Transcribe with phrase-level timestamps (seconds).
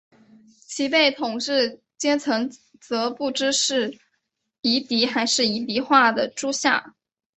[0.65, 3.99] 其被统治阶层则不知是
[4.61, 6.95] 夷狄还是夷狄化的诸夏。